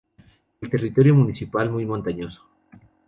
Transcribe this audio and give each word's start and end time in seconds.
El 0.61 0.69
territorio 0.71 1.13
municipal 1.13 1.69
muy 1.69 1.85
montañoso. 1.85 2.43